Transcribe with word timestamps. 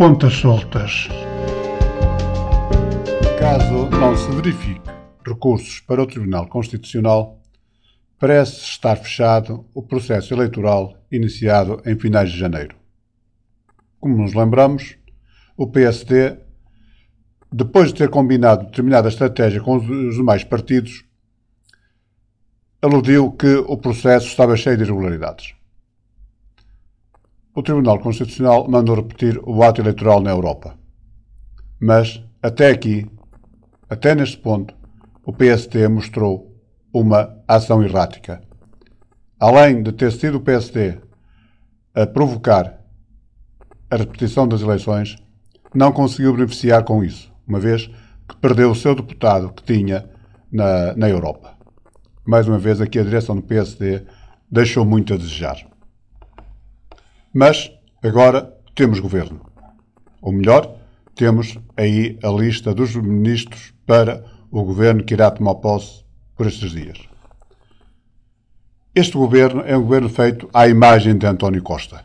pontas 0.00 0.32
soltas. 0.32 1.08
Caso 3.38 3.90
não 3.90 4.16
se 4.16 4.30
verifique 4.30 4.80
recursos 5.26 5.80
para 5.80 6.02
o 6.02 6.06
Tribunal 6.06 6.48
Constitucional, 6.48 7.38
parece 8.18 8.62
estar 8.62 8.96
fechado 8.96 9.66
o 9.74 9.82
processo 9.82 10.32
eleitoral 10.32 10.96
iniciado 11.12 11.82
em 11.84 11.98
finais 11.98 12.32
de 12.32 12.38
janeiro. 12.38 12.76
Como 14.00 14.16
nos 14.16 14.32
lembramos, 14.32 14.96
o 15.54 15.66
PSD, 15.66 16.38
depois 17.52 17.88
de 17.88 17.96
ter 17.96 18.08
combinado 18.08 18.64
determinada 18.64 19.10
estratégia 19.10 19.60
com 19.60 19.76
os 19.76 20.16
demais 20.16 20.42
partidos, 20.42 21.04
aludiu 22.80 23.32
que 23.32 23.54
o 23.54 23.76
processo 23.76 24.28
estava 24.28 24.56
cheio 24.56 24.78
de 24.78 24.84
irregularidades. 24.84 25.59
O 27.60 27.62
Tribunal 27.62 27.98
Constitucional 27.98 28.66
mandou 28.70 28.96
repetir 28.96 29.38
o 29.44 29.62
ato 29.62 29.82
eleitoral 29.82 30.22
na 30.22 30.30
Europa. 30.30 30.78
Mas, 31.78 32.24
até 32.42 32.70
aqui, 32.70 33.06
até 33.86 34.14
neste 34.14 34.38
ponto, 34.38 34.74
o 35.26 35.30
PSD 35.30 35.86
mostrou 35.86 36.58
uma 36.90 37.36
ação 37.46 37.82
errática. 37.82 38.40
Além 39.38 39.82
de 39.82 39.92
ter 39.92 40.10
sido 40.10 40.38
o 40.38 40.40
PSD 40.40 41.00
a 41.94 42.06
provocar 42.06 42.80
a 43.90 43.96
repetição 43.96 44.48
das 44.48 44.62
eleições, 44.62 45.16
não 45.74 45.92
conseguiu 45.92 46.32
beneficiar 46.32 46.82
com 46.82 47.04
isso, 47.04 47.30
uma 47.46 47.60
vez 47.60 47.88
que 48.26 48.36
perdeu 48.40 48.70
o 48.70 48.74
seu 48.74 48.94
deputado 48.94 49.52
que 49.52 49.62
tinha 49.62 50.08
na, 50.50 50.96
na 50.96 51.10
Europa. 51.10 51.58
Mais 52.24 52.48
uma 52.48 52.58
vez, 52.58 52.80
aqui 52.80 52.98
a 52.98 53.04
direção 53.04 53.36
do 53.36 53.42
PSD 53.42 54.06
deixou 54.50 54.86
muito 54.86 55.12
a 55.12 55.18
desejar. 55.18 55.69
Mas 57.32 57.70
agora 58.02 58.52
temos 58.74 58.98
governo. 58.98 59.40
Ou 60.20 60.32
melhor, 60.32 60.76
temos 61.14 61.56
aí 61.76 62.18
a 62.22 62.28
lista 62.28 62.74
dos 62.74 62.96
ministros 62.96 63.72
para 63.86 64.24
o 64.50 64.64
governo 64.64 65.04
que 65.04 65.14
irá 65.14 65.30
tomar 65.30 65.54
posse 65.56 66.04
por 66.36 66.46
estes 66.46 66.72
dias. 66.72 66.98
Este 68.92 69.12
governo 69.12 69.62
é 69.62 69.76
um 69.76 69.82
governo 69.82 70.08
feito 70.08 70.50
à 70.52 70.66
imagem 70.66 71.16
de 71.16 71.24
António 71.24 71.62
Costa. 71.62 72.04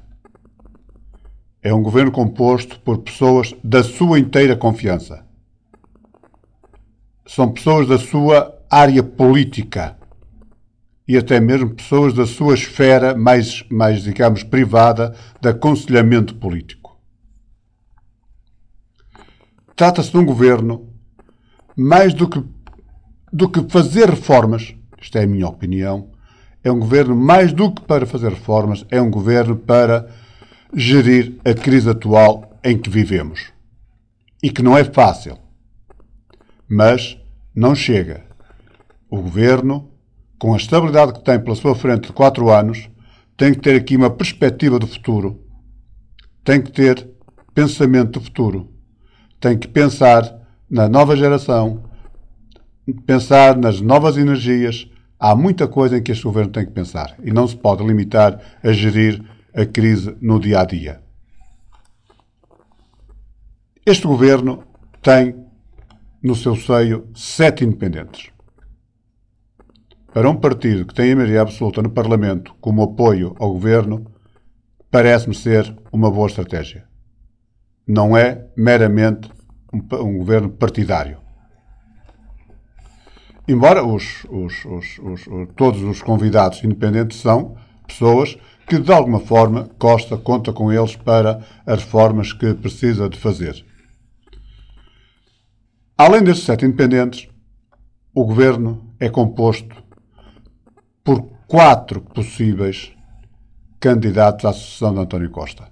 É 1.62 1.73
um 1.73 1.82
governo 1.82 2.12
composto 2.12 2.80
por 2.82 3.00
pessoas 3.00 3.56
da 3.64 3.84
sua 3.84 4.20
inteira 4.20 4.56
confiança. 4.56 5.26
São 7.26 7.52
pessoas 7.52 7.88
da 7.88 7.98
sua 7.98 8.56
área 8.70 9.02
política 9.02 9.98
e 11.08 11.17
até 11.17 11.39
mesmo 11.39 11.75
pessoas 11.75 12.14
da 12.14 12.25
sua 12.25 12.56
esfera 12.56 13.16
mais, 13.16 13.64
mais 13.70 14.03
digamos, 14.03 14.44
privada 14.44 15.16
de 15.39 15.50
aconselhamento 15.50 16.36
político. 16.36 17.00
Trata-se 19.76 20.11
de 20.11 20.17
um 20.17 20.26
governo, 20.26 20.89
mais 21.76 22.14
do 22.14 22.28
que, 22.28 22.44
do 23.31 23.50
que 23.50 23.70
fazer 23.70 24.09
reformas, 24.09 24.73
isto 25.00 25.17
é 25.17 25.23
a 25.23 25.28
minha 25.28 25.48
opinião, 25.48 26.11
é 26.64 26.72
um 26.72 26.80
governo 26.80 27.16
mais 27.16 27.53
do 27.53 27.72
que 27.72 27.81
para 27.81 28.08
fazer 28.08 28.30
reformas, 28.30 28.86
é 28.89 29.00
um 29.00 29.11
governo 29.11 29.56
para 29.56 30.09
gerir 30.73 31.39
a 31.45 31.53
crise 31.53 31.89
atual 31.89 32.58
em 32.64 32.78
que 32.78 32.89
vivemos. 32.89 33.52
E 34.42 34.50
que 34.50 34.64
não 34.64 34.78
é 34.78 34.83
fácil. 34.83 35.38
Mas 36.67 37.17
não 37.53 37.76
chega. 37.76 38.26
O 39.09 39.22
governo 39.22 39.92
com 40.38 40.53
a 40.53 40.58
estabilidade 40.58 41.14
que 41.14 41.23
tem 41.23 41.39
pela 41.39 41.55
sua 41.55 41.75
frente 41.75 42.08
de 42.08 42.14
quatro 42.14 42.50
anos, 42.50 42.89
tem 43.38 43.53
que 43.53 43.59
ter 43.59 43.75
aqui 43.75 43.95
uma 43.95 44.09
perspectiva 44.09 44.80
do 44.80 44.88
futuro. 44.88 45.42
Tem 46.44 46.61
que 46.61 46.72
ter 46.72 47.09
pensamento 47.53 48.19
do 48.19 48.22
futuro. 48.22 48.72
Tem 49.39 49.58
que 49.58 49.67
pensar 49.67 50.23
na 50.69 50.88
nova 50.88 51.15
geração, 51.15 51.89
pensar 53.05 53.58
nas 53.58 53.82
novas 53.82 54.17
energias. 54.17 54.89
Há 55.20 55.36
muita 55.36 55.67
coisa 55.67 55.98
em 55.98 56.04
que 56.04 56.11
este 56.11 56.23
governo 56.23 56.52
tem 56.52 56.65
que 56.65 56.71
pensar 56.71 57.15
e 57.23 57.31
não 57.31 57.48
se 57.48 57.55
pode 57.55 57.83
limitar 57.86 58.39
a 58.61 58.71
gerir 58.71 59.23
a 59.54 59.65
crise 59.65 60.15
no 60.21 60.39
dia 60.39 60.60
a 60.60 60.65
dia. 60.65 61.02
Este 63.86 64.05
governo 64.05 64.64
tem 65.02 65.36
no 66.21 66.36
seu 66.36 66.55
seio 66.55 67.08
sete 67.14 67.64
independentes 67.64 68.35
para 70.15 70.30
um 70.30 70.37
partido 70.37 70.86
que 70.86 70.93
tem 70.93 71.11
a 71.11 71.15
maioria 71.17 71.42
absoluta 71.42 71.81
no 71.81 71.89
Parlamento 71.89 72.55
como 72.61 72.81
apoio 72.81 73.36
ao 73.37 73.52
governo, 73.52 74.09
parece-me 74.89 75.36
ser 75.36 75.76
uma 75.92 76.09
boa 76.09 76.27
estratégia. 76.27 76.86
Não 77.86 78.15
é 78.15 78.48
meramente 78.55 79.30
um, 79.73 79.80
um 79.98 80.17
governo 80.17 80.49
partidário. 80.52 81.17
Embora 83.45 83.83
os, 83.83 84.23
os, 84.30 84.64
os, 84.64 85.27
todos 85.54 85.81
os 85.81 86.02
convidados 86.02 86.64
independentes 86.64 87.20
são 87.20 87.58
pessoas 87.86 88.37
que, 88.65 88.80
de 88.80 88.93
alguma 88.93 89.20
forma, 89.20 89.70
Costa 89.77 90.15
conta 90.15 90.54
com 90.54 90.71
eles 90.71 90.95
para 90.95 91.45
as 91.65 91.83
reformas 91.83 92.31
que 92.31 92.54
precisa 92.54 93.09
de 93.09 93.17
fazer. 93.20 93.65
Além 95.98 96.23
destes 96.23 96.45
sete 96.45 96.64
independentes, 96.64 97.27
o 98.14 98.23
governo 98.23 98.95
é 98.98 99.09
composto 99.09 99.83
por 101.05 101.21
quatro 101.48 102.02
possíveis 102.02 102.92
candidatos 103.80 104.43
à 104.43 104.52
sucessão 104.52 104.92
de 104.92 105.02
António 105.02 105.30
Costa. 105.30 105.70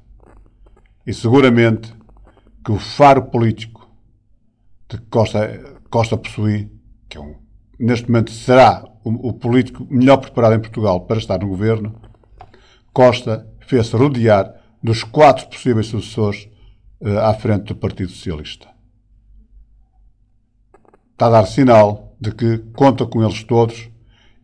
E 1.08 1.12
seguramente 1.12 1.92
que 2.64 2.72
o 2.72 2.78
faro 2.78 3.24
político 3.24 3.90
de 4.88 5.00
Costa, 5.10 5.82
Costa 5.90 6.16
possui, 6.16 6.72
que 7.10 7.18
é 7.18 7.20
um, 7.20 7.36
neste 7.80 8.10
momento 8.10 8.30
será 8.30 8.86
o, 9.04 9.30
o, 9.30 9.34
político 9.34 9.88
melhor 9.90 10.18
preparado 10.18 10.54
em 10.54 10.62
Portugal 10.62 11.02
para 11.02 11.18
estar 11.18 11.40
no 11.40 11.48
governo, 11.48 12.00
Costa 12.94 13.50
fez-se 13.60 13.96
rodear 13.96 14.54
dos 14.84 15.04
quatro 15.04 15.48
possíveis 15.48 15.88
sucessores 15.88 16.48
uh, 17.02 17.18
à 17.18 17.34
frente 17.34 17.66
do 17.66 17.76
Partido 17.76 18.12
Socialista. 18.12 18.68
Está 21.14 21.26
a 21.26 21.30
dar 21.32 21.48
sinal 21.48 22.16
de 22.22 22.32
que 22.32 22.60
conta 22.76 23.06
com 23.08 23.24
eles 23.24 23.44
todos 23.44 23.92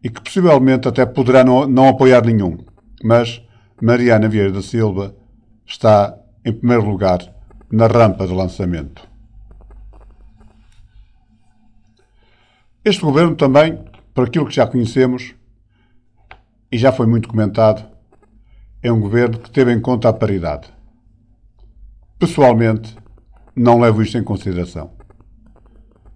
e 0.04 0.10
que 0.10 0.22
possivelmente 0.22 0.88
até 0.88 1.06
poderá 1.06 1.44
não, 1.44 1.68
não 1.68 1.88
apoiar 1.88 2.26
nenhum. 2.26 2.58
Mas 3.04 3.42
Mariana 3.82 4.28
Vieira 4.28 4.52
da 4.52 4.62
Silva 4.62 5.16
está 5.66 6.18
em 6.46 6.54
primeiro 6.54 6.90
lugar 6.90 7.20
na 7.72 7.88
rampa 7.88 8.26
de 8.26 8.34
lançamento. 8.34 9.08
Este 12.84 13.02
governo 13.02 13.36
também, 13.36 13.84
por 14.14 14.28
aquilo 14.28 14.46
que 14.48 14.56
já 14.56 14.66
conhecemos 14.66 15.36
e 16.72 16.78
já 16.78 16.92
foi 16.92 17.06
muito 17.06 17.28
comentado, 17.28 17.86
é 18.82 18.92
um 18.92 19.00
governo 19.00 19.40
que 19.40 19.52
teve 19.52 19.74
em 19.74 19.82
conta 19.82 20.10
a 20.10 20.14
paridade. 20.14 20.68
Pessoalmente, 22.18 22.98
não 23.56 23.80
levo 23.80 24.02
isto 24.02 24.18
em 24.18 24.24
consideração. 24.24 24.94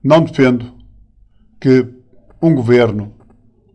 Não 0.03 0.23
defendo 0.23 0.73
que 1.59 1.87
um 2.41 2.55
governo 2.55 3.13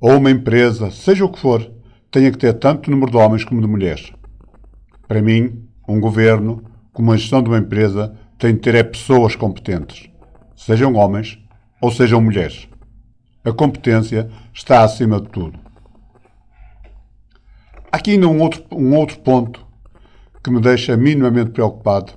ou 0.00 0.16
uma 0.16 0.30
empresa, 0.30 0.90
seja 0.90 1.24
o 1.24 1.32
que 1.32 1.38
for, 1.38 1.70
tenha 2.10 2.30
que 2.30 2.38
ter 2.38 2.54
tanto 2.54 2.90
número 2.90 3.10
de 3.10 3.16
homens 3.16 3.44
como 3.44 3.60
de 3.60 3.66
mulheres. 3.66 4.12
Para 5.06 5.22
mim, 5.22 5.68
um 5.88 6.00
governo, 6.00 6.62
como 6.92 7.12
a 7.12 7.16
gestão 7.16 7.42
de 7.42 7.48
uma 7.48 7.58
empresa, 7.58 8.16
tem 8.38 8.54
de 8.54 8.60
ter 8.60 8.74
é 8.74 8.82
pessoas 8.82 9.34
competentes, 9.34 10.08
sejam 10.56 10.94
homens 10.94 11.38
ou 11.80 11.90
sejam 11.90 12.20
mulheres. 12.20 12.68
A 13.44 13.52
competência 13.52 14.30
está 14.52 14.82
acima 14.82 15.20
de 15.20 15.28
tudo. 15.28 15.58
Aqui 17.90 18.12
ainda 18.12 18.28
um 18.28 18.40
outro, 18.40 18.64
um 18.70 18.94
outro 18.94 19.18
ponto 19.20 19.66
que 20.42 20.50
me 20.50 20.60
deixa 20.60 20.96
minimamente 20.96 21.50
preocupado 21.50 22.12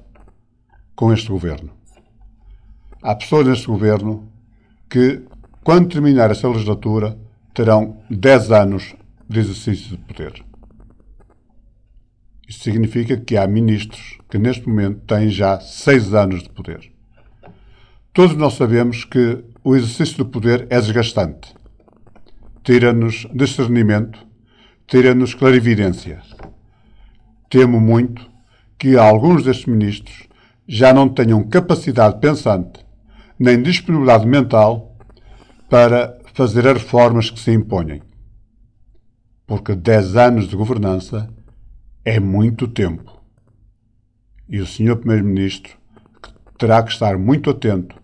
com 0.95 1.11
este 1.13 1.29
governo. 1.29 1.71
Há 3.01 3.15
pessoas 3.15 3.47
neste 3.47 3.67
governo 3.67 4.29
que, 4.89 5.23
quando 5.63 5.89
terminar 5.89 6.29
esta 6.29 6.47
legislatura, 6.47 7.17
terão 7.53 8.01
10 8.09 8.51
anos 8.51 8.95
de 9.27 9.39
exercício 9.39 9.97
de 9.97 10.03
poder. 10.03 10.43
Isto 12.47 12.63
significa 12.63 13.17
que 13.17 13.37
há 13.37 13.47
ministros 13.47 14.17
que 14.29 14.37
neste 14.37 14.67
momento 14.67 15.01
têm 15.05 15.29
já 15.29 15.59
6 15.59 16.13
anos 16.13 16.43
de 16.43 16.49
poder. 16.49 16.91
Todos 18.13 18.35
nós 18.35 18.55
sabemos 18.55 19.05
que 19.05 19.43
o 19.63 19.75
exercício 19.75 20.17
do 20.17 20.25
poder 20.25 20.67
é 20.69 20.79
desgastante. 20.79 21.53
Tira-nos 22.63 23.25
discernimento, 23.33 24.19
tira-nos 24.85 25.33
clarividência. 25.33 26.21
Temo 27.49 27.79
muito 27.79 28.29
que 28.77 28.97
alguns 28.97 29.43
destes 29.43 29.65
ministros 29.65 30.27
já 30.67 30.93
não 30.93 31.07
tenham 31.07 31.43
capacidade 31.47 32.19
pensante 32.19 32.85
nem 33.41 33.59
disponibilidade 33.59 34.27
mental 34.27 34.95
para 35.67 36.15
fazer 36.41 36.65
as 36.65 36.81
reformas 36.81 37.29
que 37.29 37.39
se 37.39 37.51
imponham. 37.51 38.01
Porque 39.45 39.75
10 39.75 40.15
anos 40.15 40.47
de 40.47 40.55
governança 40.55 41.31
é 42.03 42.19
muito 42.19 42.67
tempo. 42.67 43.21
E 44.49 44.59
o 44.59 44.65
Sr. 44.65 44.95
Primeiro-Ministro 44.95 45.77
terá 46.57 46.81
que 46.81 46.91
estar 46.91 47.15
muito 47.15 47.51
atento 47.51 47.95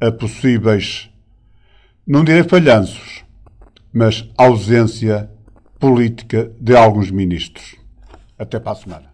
a 0.00 0.12
possíveis, 0.12 1.10
não 2.06 2.22
direi 2.22 2.44
falhanços, 2.44 3.24
mas 3.92 4.28
ausência 4.38 5.28
política 5.80 6.52
de 6.60 6.76
alguns 6.76 7.10
ministros. 7.10 7.74
Até 8.38 8.60
para 8.60 8.70
a 8.70 8.76
semana. 8.76 9.13